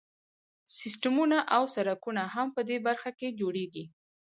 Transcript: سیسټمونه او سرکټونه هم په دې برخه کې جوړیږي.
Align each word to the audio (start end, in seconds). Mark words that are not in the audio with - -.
سیسټمونه 0.77 1.37
او 1.55 1.63
سرکټونه 1.75 2.23
هم 2.33 2.47
په 2.55 2.61
دې 2.69 2.77
برخه 2.87 3.09
کې 3.19 3.35
جوړیږي. 3.39 3.85